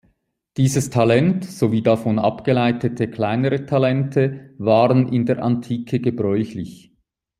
Dieses 0.57 0.89
Talent 0.89 1.45
sowie 1.45 1.83
davon 1.83 2.17
abgeleitete 2.17 3.07
kleinere 3.07 3.67
Talente 3.67 4.55
waren 4.57 5.13
in 5.13 5.27
der 5.27 5.43
Antike 5.43 5.99
gebräuchlich. 5.99 6.91